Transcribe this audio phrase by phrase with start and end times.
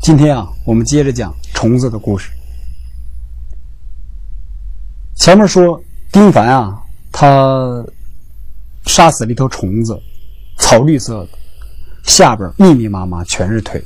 [0.00, 2.30] 今天啊，我们接着讲虫子的故事。
[5.14, 5.80] 前面说
[6.12, 6.80] 丁凡啊，
[7.12, 7.84] 他
[8.86, 10.00] 杀死了一头虫子，
[10.58, 11.28] 草绿色的，
[12.04, 13.82] 下边密密麻麻全是腿，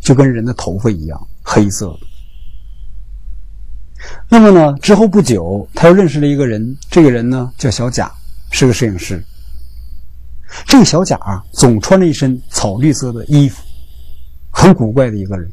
[0.00, 2.06] 就跟人的头发一样黑色的。
[4.28, 8.10] 那么呢，之后不久，他又认识了一个人，这个人呢叫小贾，
[8.50, 9.22] 是个摄影师。
[10.66, 13.62] 这个小贾啊，总穿着一身草绿色的衣服，
[14.52, 15.50] 很古怪的一个人。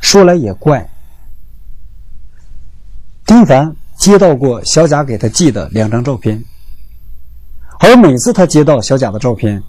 [0.00, 0.88] 说来也怪，
[3.24, 6.42] 丁凡接到过小贾给他寄的两张照片，
[7.78, 9.62] 而每次他接到小贾的照片，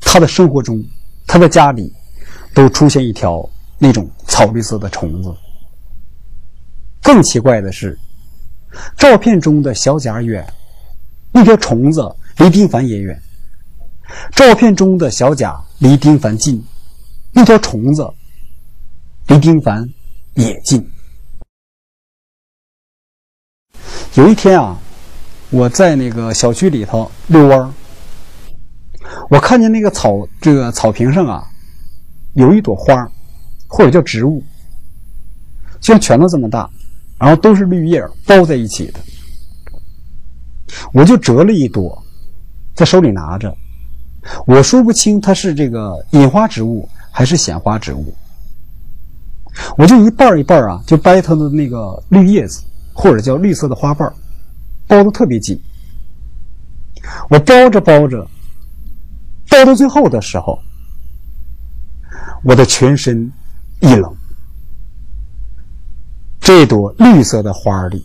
[0.00, 0.82] 他的生活中，
[1.26, 1.92] 他的家里，
[2.54, 5.34] 都出现一条那种草绿色的虫子。
[7.02, 7.98] 更奇怪的是，
[8.96, 10.46] 照片中的小贾远，
[11.30, 13.16] 那条虫子离丁凡也远；
[14.32, 16.62] 照片中的小贾离丁凡近，
[17.32, 18.08] 那条虫子
[19.26, 19.88] 离丁凡
[20.34, 20.84] 也近。
[24.14, 24.78] 有一天啊，
[25.50, 27.72] 我在那个小区里头遛弯儿
[29.30, 31.46] 我看见那个草这个草坪上啊，
[32.34, 33.06] 有一朵花，
[33.66, 34.42] 或者叫植物，
[35.80, 36.68] 像拳头这么大。
[37.20, 39.00] 然后都是绿叶包在一起的，
[40.92, 42.00] 我就折了一朵，
[42.76, 43.52] 在手里拿着，
[44.46, 48.14] 我说不清它是这个隐花植物还是显花植物，
[49.76, 54.12] 我就一半一半啊，就掰它的那个绿叶子，或者叫绿色的花瓣，
[54.86, 55.60] 包的特别紧。
[57.30, 58.26] 我包着包着，
[59.48, 60.58] 包到最后的时候，
[62.44, 63.32] 我的全身
[63.80, 64.14] 一冷。
[66.40, 68.04] 这朵绿色的花里，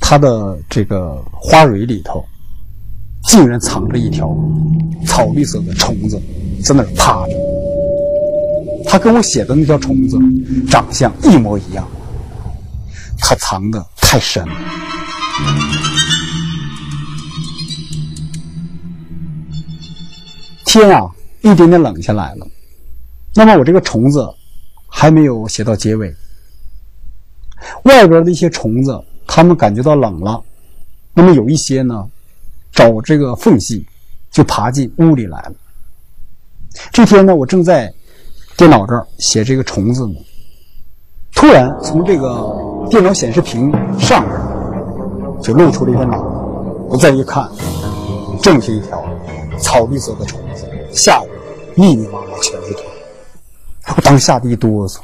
[0.00, 2.24] 它的这个花蕊里头，
[3.28, 4.34] 竟然藏着一条
[5.04, 6.18] 草绿色的虫子，
[6.64, 7.34] 在那儿趴着。
[8.86, 10.18] 它跟我写的那条虫子
[10.66, 11.86] 长相一模一样，
[13.18, 14.54] 它藏的太深了。
[20.64, 21.06] 天啊，
[21.42, 22.46] 一点点冷下来了。
[23.34, 24.26] 那么我这个虫子
[24.88, 26.10] 还没有写到结尾。
[27.82, 30.42] 外边的一些虫子，它们感觉到冷了，
[31.12, 32.08] 那么有一些呢，
[32.72, 33.86] 找这个缝隙，
[34.30, 35.52] 就爬进屋里来了。
[36.92, 37.92] 这天呢，我正在
[38.56, 40.14] 电脑这儿写这个虫子呢，
[41.34, 46.34] 突然从这个电脑显示屏上边就露出了一个脑袋。
[46.88, 47.48] 我再一看，
[48.42, 49.04] 正是一条
[49.58, 51.30] 草绿色的虫子，下边
[51.74, 52.82] 密密麻麻全是腿。
[53.96, 54.98] 我当时吓得一哆嗦。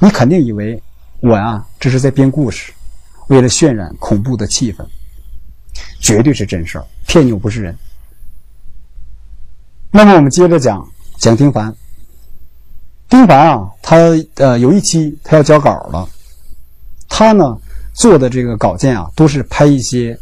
[0.00, 0.80] 你肯定以为
[1.20, 2.72] 我呀这是在编故事，
[3.28, 4.84] 为了渲染恐怖的气氛，
[6.00, 7.76] 绝对是真事儿，骗你又不是人。
[9.90, 10.86] 那么我们接着讲
[11.18, 11.74] 讲丁凡。
[13.08, 13.96] 丁凡啊，他
[14.34, 16.08] 呃有一期他要交稿了，
[17.08, 17.56] 他呢
[17.94, 20.18] 做的这个稿件啊都是拍一些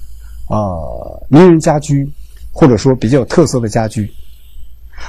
[0.49, 2.09] 呃名人家居，
[2.53, 4.09] 或者说比较有特色的家居。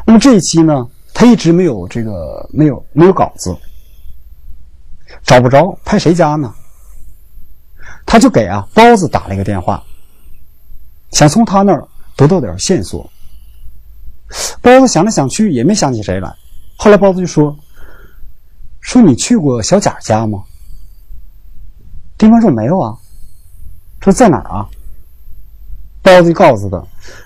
[0.05, 3.55] 那么这一期呢，他一直没有这个没有没有稿子。
[5.23, 6.53] 找不着拍谁家呢？
[8.05, 9.83] 他就给啊包子打了一个电话，
[11.17, 11.83] 想从他那儿
[12.15, 13.09] 得到点线索。
[14.61, 16.31] 包子想来想去也没想起谁来，
[16.75, 17.57] 后来包子就说
[18.81, 20.43] ：“说你去过小贾家吗？”
[22.19, 22.95] 丁凡说：“没有啊。”
[23.99, 24.69] 说在哪儿啊？
[26.03, 26.79] 包子就告诉他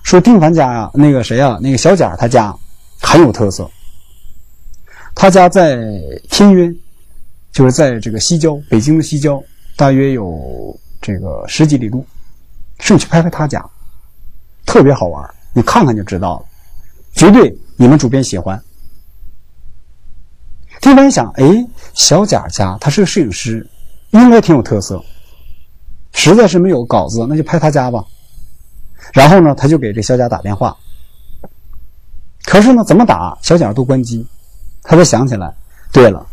[0.03, 2.55] 说：“丁凡家呀，那个谁啊，那个小贾他家
[3.01, 3.69] 很有特色，
[5.13, 5.77] 他家在
[6.29, 6.73] 天渊。”
[7.51, 9.43] 就是在这个西郊，北京的西郊，
[9.75, 12.05] 大约有这个十几里路，
[12.79, 13.69] 顺去拍拍他家，
[14.71, 15.21] 特别好玩，
[15.51, 16.45] 你看看就知道了，
[17.11, 18.57] 绝对你们主编喜欢。
[20.79, 21.43] 丁凡想，哎，
[21.93, 23.69] 小贾家他是个摄影师，
[24.11, 25.03] 应该挺有特色，
[26.13, 28.01] 实在是没有稿子，那就拍他家吧。
[29.11, 30.73] 然后呢，他就给这小贾打电话，
[32.45, 34.25] 可是呢，怎么打小贾都关机，
[34.83, 35.53] 他才想起来，
[35.91, 36.25] 对了。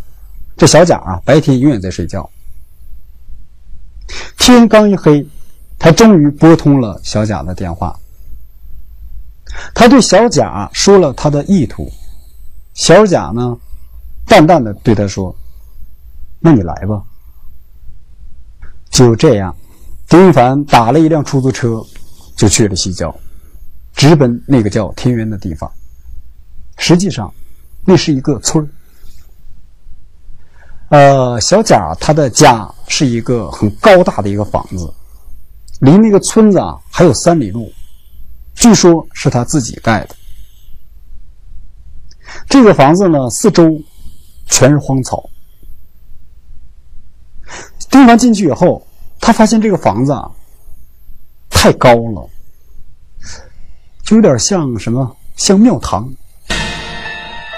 [0.56, 2.30] 这小贾啊，白天永远在睡觉。
[4.38, 5.26] 天刚一黑，
[5.76, 7.98] 他终于拨通了小贾的电话。
[9.74, 11.90] 他对小贾说了他的意图，
[12.74, 13.56] 小贾呢，
[14.26, 15.34] 淡淡的对他说
[16.40, 17.02] ：“那你来吧。”
[18.90, 19.54] 就这样，
[20.08, 21.84] 丁凡打了一辆出租车，
[22.36, 23.14] 就去了西郊，
[23.94, 25.70] 直奔那个叫天元的地方。
[26.76, 27.32] 实际上，
[27.84, 28.68] 那是一个村儿。
[30.90, 34.92] 呃，小贾他的家是一个很高大的一个房子，
[35.80, 37.70] 离那个村子啊还有三里路，
[38.58, 40.16] 据说是他自己盖的。
[42.48, 43.80] 这个房子呢，四周
[44.46, 45.30] 全是荒草。
[47.88, 48.84] 丁凡进去以后，
[49.20, 50.28] 他发现这个房子啊
[51.48, 52.28] 太高了，
[54.02, 56.12] 就有点像什么，像庙堂。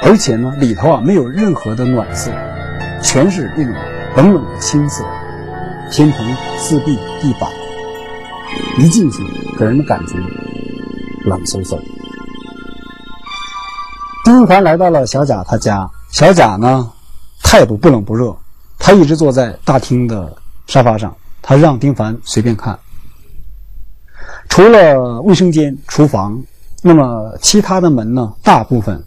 [0.02, 2.30] 而且呢，里头啊没有任何的暖色，
[3.02, 3.74] 全是那种
[4.16, 5.02] 冷冷的青色。
[5.90, 7.50] 天棚、四壁、地板，
[8.78, 9.18] 一进去
[9.58, 10.14] 给人的感觉
[11.24, 11.78] 冷飕飕。
[14.24, 16.90] 丁凡来到了小贾他家，小贾呢
[17.42, 18.36] 态度不冷不热，
[18.78, 20.36] 他一直坐在大厅的
[20.66, 22.78] 沙发上，他让丁凡随便看。
[24.48, 26.40] 除了卫生间、厨房，
[26.82, 29.02] 那么其他的门呢，大部分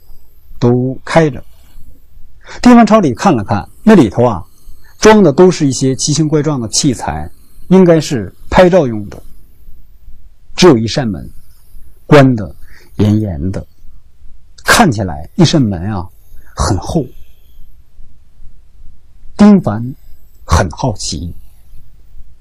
[0.60, 1.44] 都开着。
[2.62, 4.44] 丁凡朝里看了看，那里头啊。
[5.00, 7.30] 装的都是一些奇形怪状的器材，
[7.68, 9.22] 应该是拍照用的。
[10.56, 11.30] 只有一扇门，
[12.06, 12.56] 关的
[12.96, 13.66] 严严的，
[14.64, 16.08] 看起来一扇门啊
[16.56, 17.06] 很厚。
[19.36, 19.82] 丁凡
[20.46, 21.34] 很好奇，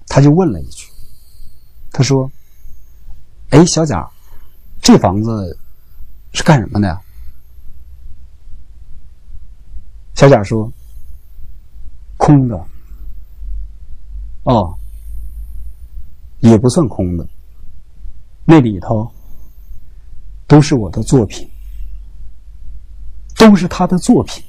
[0.07, 0.89] 他就问了一句
[1.93, 2.31] ：“他说，
[3.51, 4.09] 哎，小贾，
[4.81, 5.59] 这房子
[6.33, 7.01] 是干什么的呀？”
[10.15, 10.71] 小贾说。
[12.19, 12.57] 空的，
[14.45, 14.73] 哦，
[16.39, 17.27] 也不算空的，
[18.45, 19.11] 那里头
[20.53, 21.49] 都是我的作品，
[23.39, 24.45] 都是他的作品。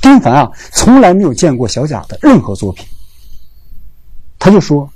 [0.00, 2.86] 丁凡啊，从来没有见过小贾的任何作品，
[4.38, 4.88] 他就说：“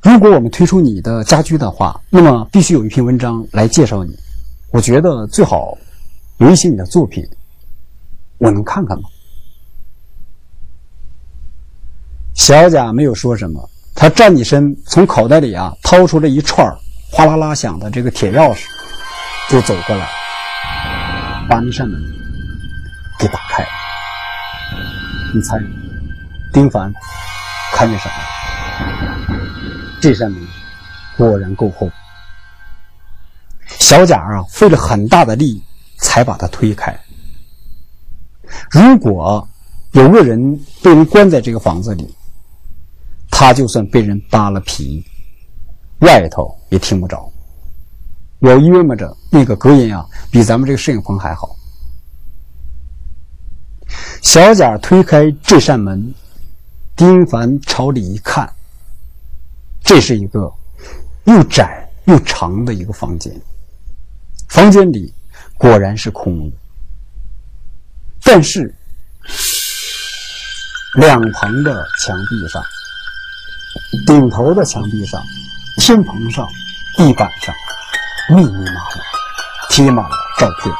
[0.00, 4.18] 如果我们推出你的家居的话，那么必须有一篇文章来介绍你。
[4.70, 5.76] 我觉得最好
[6.38, 7.22] 有一些你的作品，
[8.38, 9.10] 我能看看吗？”
[12.32, 16.66] 小贾没有说什么，他站起身，从口袋里啊掏出了一串
[17.18, 18.64] 哗啦啦响的这个铁钥匙，
[19.50, 20.08] 就走过来，
[21.48, 22.00] 把那扇门
[23.18, 23.68] 给打开了。
[25.34, 25.58] 你猜，
[26.52, 26.94] 丁凡
[27.72, 28.14] 看见什么？
[30.00, 30.40] 这扇门
[31.16, 31.90] 果然够厚。
[33.66, 35.60] 小贾啊费了很大的力
[35.96, 36.96] 才把它推开。
[38.70, 39.46] 如果
[39.90, 42.14] 有个人被人关在这个房子里，
[43.28, 45.04] 他就算被人扒了皮，
[46.00, 47.30] 外头也听不着。
[48.40, 51.56] 我约摸着那个隔音啊，比咱们这个摄影棚还好。
[54.22, 56.14] 小贾推开这扇门，
[56.94, 58.48] 丁凡朝里一看，
[59.82, 60.52] 这是一个
[61.24, 63.32] 又窄又长的一个房间。
[64.48, 65.12] 房间里
[65.56, 66.56] 果然是空的，
[68.22, 68.72] 但是
[70.94, 72.62] 两旁的墙壁上。
[74.06, 75.22] 顶头的墙壁上、
[75.88, 76.46] 天棚上、
[76.98, 77.54] 地板上，
[78.28, 78.90] 密密麻麻
[79.70, 80.70] 贴满了照片。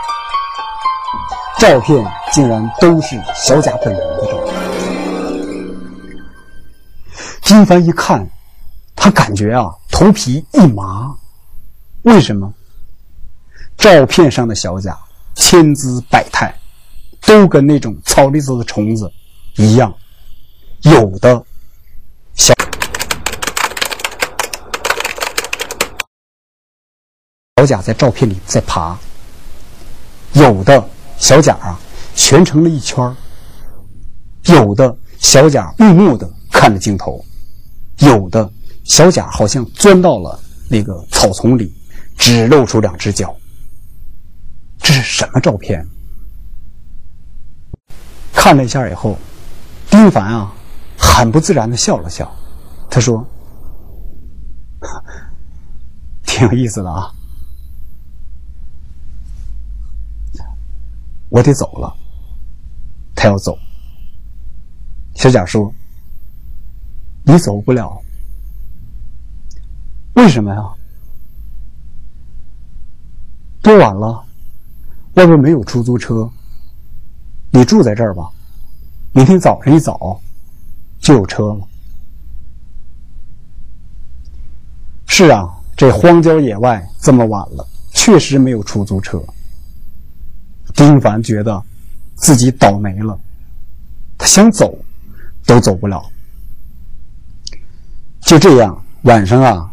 [1.58, 4.54] 照片竟然都是小贾本人的照片。
[7.40, 8.28] 金凡一看，
[8.94, 11.16] 他感觉啊，头皮一麻。
[12.02, 12.52] 为什么？
[13.78, 14.94] 照片上的小贾
[15.34, 16.54] 千姿百态，
[17.22, 19.10] 都跟那种草里头的虫子
[19.56, 19.90] 一样，
[20.82, 21.42] 有的。
[22.34, 22.52] 小
[27.58, 28.96] 小贾在照片里在爬，
[30.34, 31.76] 有的小贾啊
[32.14, 33.16] 蜷成了一圈
[34.44, 37.24] 有的小贾木木的看着镜头，
[37.98, 38.48] 有的
[38.84, 40.38] 小贾好像钻到了
[40.68, 41.74] 那个草丛里，
[42.16, 43.34] 只露出两只脚。
[44.78, 45.84] 这是什么照片？
[48.32, 49.18] 看了一下以后，
[49.90, 50.54] 丁凡啊
[50.96, 52.32] 很不自然的笑了笑，
[52.88, 53.26] 他说
[56.24, 57.12] ：“挺有意思的啊。”
[61.30, 61.94] 我得走了，
[63.14, 63.58] 他要走。
[65.14, 65.72] 小贾说
[67.24, 68.00] ：“你走不了，
[70.14, 70.62] 为什么呀？
[73.60, 74.24] 多晚了，
[75.14, 76.30] 外边没有出租车。
[77.50, 78.30] 你住在这儿吧，
[79.12, 80.20] 明天早上一早
[81.00, 81.66] 就有车了。”
[85.06, 89.20] 是啊，这荒郊野外这么晚了，确实没有出租车。
[90.78, 91.60] 丁凡觉得
[92.14, 93.18] 自己倒霉了，
[94.16, 94.78] 他想走
[95.44, 96.00] 都走不了。
[98.20, 99.68] 就这样，晚上啊，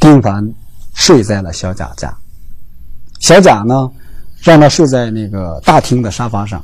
[0.00, 0.44] 丁凡
[0.92, 2.12] 睡在了小贾家。
[3.20, 3.88] 小贾呢，
[4.40, 6.60] 让他睡在那个大厅的沙发上。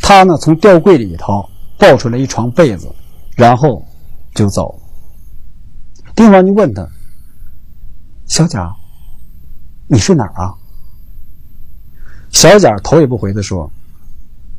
[0.00, 1.46] 他呢，从吊柜里头
[1.76, 2.90] 抱出来一床被子，
[3.36, 3.86] 然后
[4.34, 4.80] 就走。
[6.14, 6.88] 丁凡就问他
[8.26, 8.74] ：“小贾，
[9.86, 10.54] 你睡哪儿啊？”
[12.30, 13.70] 小贾头也不回的说：“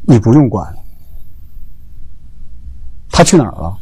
[0.07, 0.73] 你不用管。”
[3.11, 3.77] 他去哪儿了？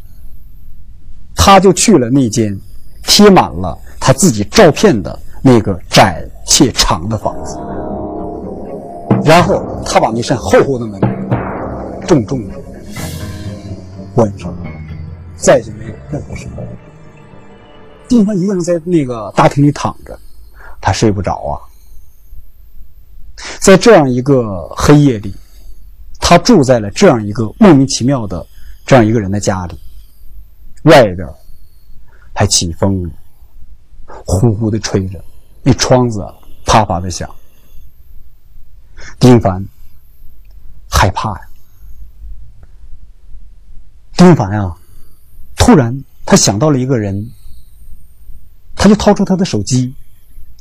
[1.36, 2.60] 他就去了那间
[3.04, 7.58] 贴满了他自己照片的那个窄且长的房子，
[9.24, 11.00] 然后他把那扇厚厚的门
[12.06, 12.56] 重重的
[14.14, 14.54] 关上，
[15.38, 16.58] 再就没有任何声音。
[18.10, 20.20] 丁凡一个人在那个大厅里躺着，
[20.82, 21.56] 他睡不着啊。
[23.60, 25.34] 在这样一个黑夜里，
[26.20, 28.46] 他住在了这样一个莫名其妙的
[28.86, 29.80] 这样一个人的家里，
[30.84, 31.28] 外边
[32.34, 33.10] 还起风，
[34.26, 35.24] 呼呼的吹着，
[35.64, 36.26] 那窗子
[36.66, 37.30] 啪啪的响。
[39.20, 39.64] 丁凡
[40.90, 41.42] 害怕呀，
[44.18, 44.76] 丁凡啊，
[45.56, 47.30] 突然他想到了一个人，
[48.76, 49.94] 他就掏出他的手机，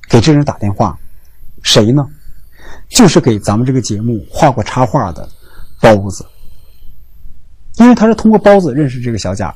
[0.08, 0.96] 给这人打电话，
[1.62, 2.08] 谁呢？
[2.88, 5.28] 就是给咱们这个节目画过插画的
[5.80, 6.26] 包子，
[7.76, 9.54] 因为他是通过包子认识这个小贾。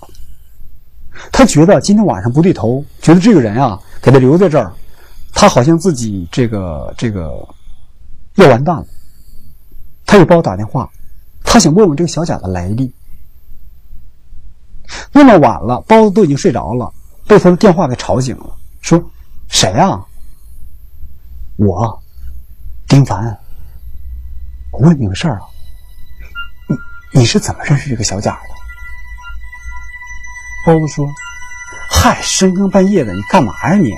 [1.30, 4.72] 他觉得今天晚上不对头，觉得这个人啊，给他留在这儿，
[5.32, 7.46] 他好像自己这个这个
[8.36, 8.86] 要完蛋了。
[10.06, 10.90] 他给包子打电话，
[11.44, 12.92] 他想问问这个小贾的来历。
[15.10, 16.92] 那么晚了，包子都已经睡着了，
[17.26, 19.02] 被他的电话给吵醒了，说
[19.48, 19.98] ：“谁呀？”
[21.56, 22.01] 我。
[22.92, 23.38] 丁凡，
[24.70, 25.48] 我问你个事儿啊，
[26.68, 28.48] 你你是怎么认识这个小贾的？
[30.66, 31.08] 包子说
[31.88, 33.90] ：“嗨，深更半夜的，你干嘛呀你？”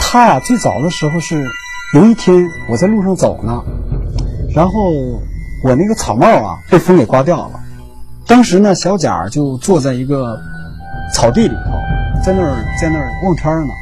[0.00, 1.46] 他呀，最早的时候是
[1.92, 3.62] 有一天我在路上走呢，
[4.54, 4.90] 然后
[5.62, 7.60] 我那个草帽啊被风给刮掉了，
[8.26, 10.40] 当时呢，小贾就坐在一个
[11.12, 13.74] 草地里头，在那儿在那儿望天呢，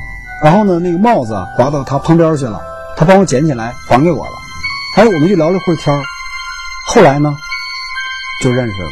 [0.42, 2.60] 然后呢，那个帽子刮到他旁边去了。
[3.02, 4.40] 他帮我捡起来还给我了，
[4.94, 6.00] 哎，我们就聊了会儿天儿
[6.86, 7.36] 后来呢，
[8.40, 8.88] 就认识了。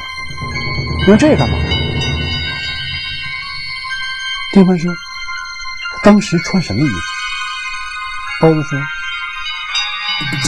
[1.06, 1.56] 用这干嘛？
[4.52, 4.92] 丁凡说
[6.02, 6.90] ：“当时穿什么衣服？”
[8.42, 8.76] 包子说：“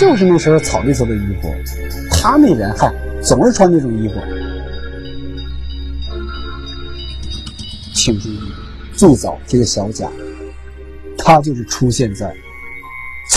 [0.01, 1.55] 就是那身草绿色的衣服。
[2.11, 2.93] 他那人嗨，
[3.23, 4.15] 总是穿那种衣服。”
[7.95, 8.41] 请注意，
[8.93, 10.09] 最早这个小贾，
[11.17, 12.35] 他就是出现在。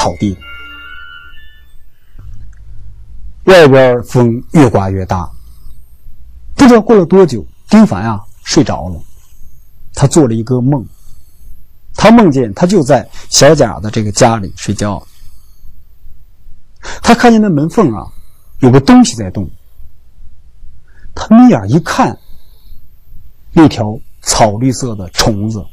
[0.05, 0.37] 草地，
[3.45, 5.27] 外边风越刮越大。
[6.53, 9.01] 不知道过了多久，丁凡啊睡着了。
[9.95, 10.85] 他做了一个梦，
[11.95, 15.01] 他梦见他就在小贾的这个家里睡觉。
[17.01, 18.05] 他看见那门缝啊
[18.59, 19.49] 有个东西在动。
[21.15, 22.15] 他眯眼一看，
[23.53, 25.65] 那条草绿色的虫子，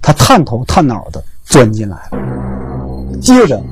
[0.00, 2.47] 他探头探脑的钻进来了。
[3.20, 3.62] 接着，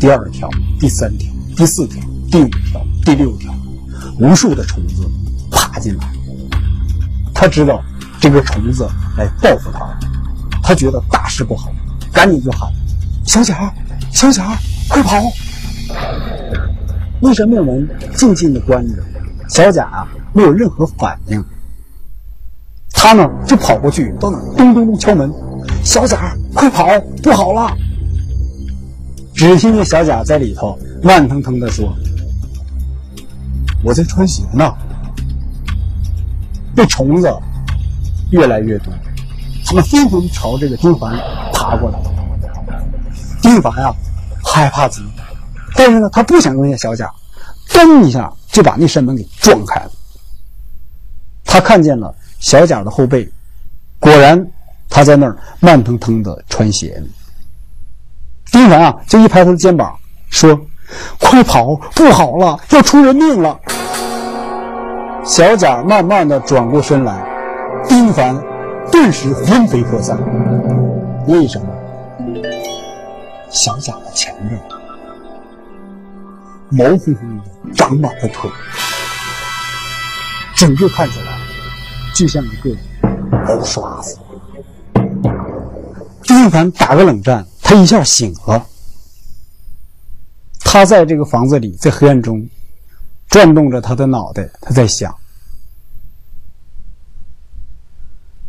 [0.00, 3.54] 第二条、第三条、第四条、第五条、第六条，
[4.18, 5.08] 无数的虫子
[5.50, 6.06] 爬进来。
[7.34, 7.82] 他知道
[8.20, 9.98] 这个虫子来报复他，
[10.62, 11.72] 他觉得大事不好，
[12.12, 12.68] 赶紧就喊
[13.24, 13.72] ：“小贾，
[14.10, 15.22] 小贾，快跑！”
[17.20, 18.94] 那扇木门静静的关着，
[19.48, 21.44] 小贾啊没有任何反应。
[22.92, 25.32] 他呢就跑过去，到那咚咚咚敲门
[25.84, 26.86] ：“小贾，快跑，
[27.22, 27.72] 不好了！”
[29.38, 31.96] 只听见小贾在里头慢腾腾的说
[33.84, 34.74] ：“我在穿鞋呢。”
[36.74, 37.32] 这虫子
[38.32, 38.92] 越来越多，
[39.64, 41.16] 他们纷纷朝这个丁凡
[41.52, 41.98] 爬过来。
[43.40, 43.94] 丁凡啊，
[44.42, 45.24] 害怕极了，
[45.76, 47.08] 但是呢，他不想扔下小贾，
[47.68, 49.90] 噔一下就把那扇门给撞开了。
[51.44, 53.30] 他看见了小贾的后背，
[54.00, 54.44] 果然
[54.88, 57.00] 他在那儿慢腾腾的穿鞋。
[58.50, 59.94] 丁凡啊，就一拍他的肩膀，
[60.30, 60.58] 说
[61.20, 63.58] ：“快跑，不好了，要出人命了！”
[65.24, 67.22] 小贾慢慢的转过身来，
[67.86, 68.40] 丁凡
[68.90, 70.18] 顿时魂飞魄散。
[71.26, 71.66] 为什么？
[73.50, 74.60] 小贾的前面
[76.70, 78.50] 毛乎乎的长满了腿，
[80.54, 81.26] 整个看起来
[82.14, 82.74] 就像一个
[83.30, 84.18] 毛刷子。
[86.22, 87.44] 丁凡打个冷战。
[87.68, 88.66] 他一下醒了，
[90.58, 92.48] 他在这个房子里，在黑暗中
[93.28, 95.14] 转动着他的脑袋，他在想：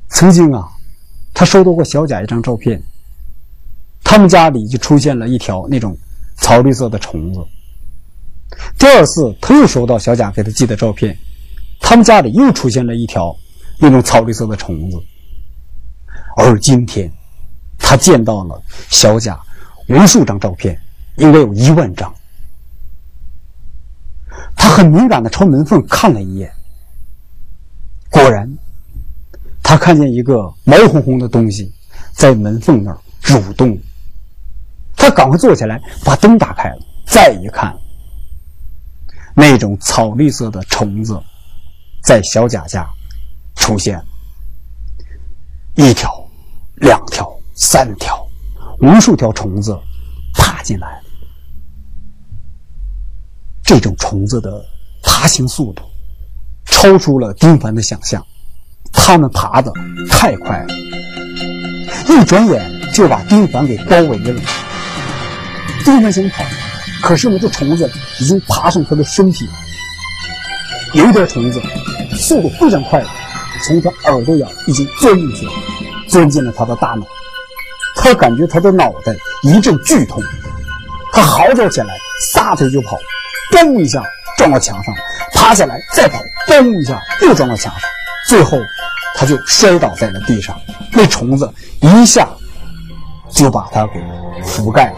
[0.08, 0.72] 曾经啊，
[1.34, 2.82] 他收到过小贾一张照片，
[4.06, 5.98] 他们家里就出现了一条那种
[6.38, 7.42] 草绿色的虫子。
[8.78, 11.14] 第二次，他又收到小贾给他寄的照片，
[11.82, 13.36] 他们家里又出现了一条
[13.82, 14.98] 那种草绿色的虫子。
[16.38, 17.12] 而今天。
[17.80, 19.40] 他见到了小贾
[19.88, 20.80] 无数张照片，
[21.16, 22.14] 应该有一万张，
[24.56, 26.52] 他很敏感的朝门缝看了一眼，
[28.12, 28.48] 果然，
[29.64, 31.74] 他看见一个毛烘烘的东西
[32.14, 33.76] 在门缝那儿蠕动。
[34.96, 37.74] 他赶快坐起来，把灯打开了，再一看，
[39.34, 41.18] 那种草绿色的虫子
[42.04, 42.86] 在小甲家
[43.56, 43.98] 出现，
[45.76, 46.12] 一条、
[46.76, 48.26] 两条、三条，
[48.80, 49.78] 无数条虫子
[50.34, 51.02] 爬进来。
[53.62, 54.66] 这种虫子的
[55.04, 55.84] 爬行速度
[56.66, 58.26] 超出了丁凡的想象，
[58.94, 59.74] 它们爬的
[60.10, 60.68] 太快了，
[62.08, 64.42] 一转眼就把丁凡给包围了。
[65.84, 66.46] 丁凡想跑，
[67.04, 69.52] 可是呢，这虫子已经爬上他的身体了。
[70.94, 71.62] 有一条虫子
[72.14, 73.04] 速度非常快，
[73.68, 75.52] 从他耳朵眼已经钻进去了，
[76.08, 77.06] 钻进了他的大脑。
[78.10, 80.20] 他感觉他的脑袋一阵剧痛，
[81.14, 82.98] 他嚎叫起来，撒腿就跑。
[83.52, 84.04] 嘣一下
[84.36, 84.96] 撞到墙上，
[85.36, 87.82] 爬起来再跑，嘣一下又撞到墙上，
[88.28, 88.58] 最后
[89.16, 90.60] 他就摔倒在了地上。
[90.92, 92.28] 那虫子一下
[93.30, 94.00] 就把他给
[94.44, 94.96] 覆盖了，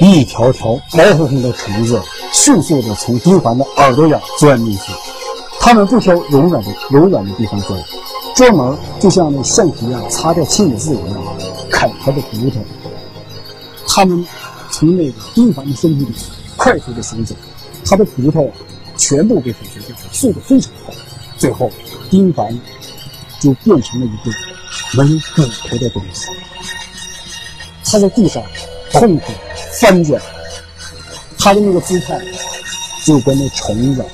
[0.00, 1.98] 一条条毛乎乎的虫子
[2.30, 4.92] 迅速地从丁环的耳朵眼钻进去。
[5.60, 7.82] 它们不挑柔软的柔软的地方钻，
[8.34, 11.36] 专门就像那橡皮一样擦掉青字一样
[11.70, 12.60] 啃他的骨头。
[13.88, 14.24] 它们。
[14.70, 16.12] 从那个丁凡的身体里
[16.56, 17.32] 快速的行走，
[17.84, 18.50] 他的骨头
[18.96, 20.92] 全部被腐蚀掉，速度非常快。
[21.38, 21.70] 最后，
[22.10, 22.48] 丁凡
[23.38, 24.32] 就变成了一个
[24.98, 26.26] 没有骨头的东西。
[27.84, 28.42] 他在地上
[28.90, 29.32] 痛苦
[29.80, 30.20] 翻卷，
[31.38, 32.20] 他的那个姿态
[33.06, 34.04] 就跟那虫子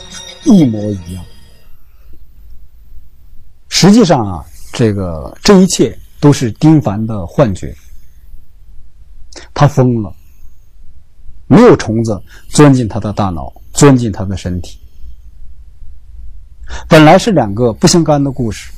[0.45, 1.25] 一模一样。
[3.81, 4.45] 实际上啊，
[4.75, 7.75] 这个这一切都是丁凡的幻觉，
[9.55, 10.15] 他疯了。
[11.47, 14.79] 没有虫子钻进他的大脑，钻进他的身体。
[16.91, 18.71] 本来是两个不相干的故事，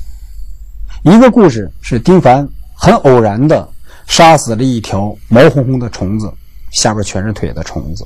[1.03, 3.69] 一个故事是丁凡很偶然的
[4.07, 6.33] 杀死了一条毛烘烘的虫子，
[6.71, 8.05] 下边全是腿的虫子；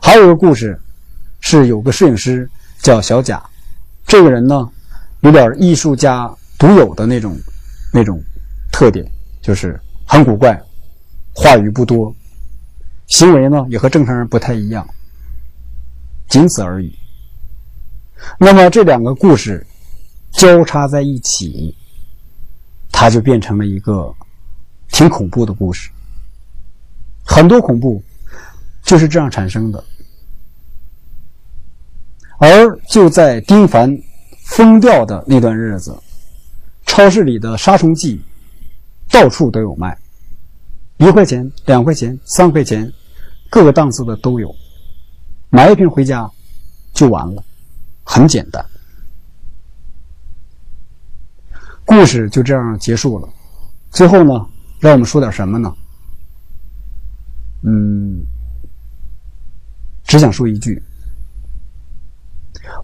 [0.00, 0.80] 还有一个故事
[1.40, 3.44] 是有个摄影师叫小贾，
[4.06, 4.70] 这个人呢
[5.22, 7.36] 有点艺术家独有的那种
[7.92, 8.22] 那种
[8.70, 9.04] 特点，
[9.40, 10.60] 就是很古怪，
[11.34, 12.14] 话语不多。
[13.08, 14.88] 行为呢也和正常人不太一样，
[16.28, 16.96] 仅此而已。
[18.38, 19.66] 那么这两个故事
[20.32, 21.76] 交叉在一起，
[22.90, 24.14] 它就变成了一个
[24.88, 25.90] 挺恐怖的故事。
[27.24, 28.02] 很多恐怖
[28.82, 29.82] 就是这样产生的。
[32.38, 33.96] 而就在丁凡
[34.44, 35.96] 疯掉的那段日子，
[36.86, 38.20] 超市里的杀虫剂
[39.10, 39.96] 到处都有卖，
[40.98, 42.92] 一块钱、两块钱、三块钱。
[43.50, 44.50] 各个档次的都有，
[45.50, 46.26] 买一瓶回家
[46.94, 47.44] 就完了，
[48.02, 48.64] 很简单。
[51.84, 53.28] 故事就这样结束了。
[53.90, 54.32] 最后呢，
[54.80, 55.70] 让我们说点什么呢？
[57.64, 58.24] 嗯，
[60.04, 60.82] 只想说一句：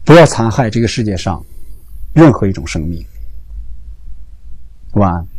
[0.04, 1.42] 不要残害这个世界上
[2.14, 3.04] 任何一种生命。
[4.92, 5.37] 晚安。